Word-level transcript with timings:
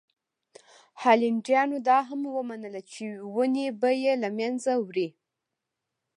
هالنډیانو 1.01 1.77
دا 1.87 1.97
هم 2.09 2.21
ومنله 2.37 2.81
چې 2.91 3.05
ونې 3.35 3.67
به 3.81 3.91
یې 4.03 4.13
له 4.23 4.29
منځه 4.39 4.71
وړي. 4.87 5.07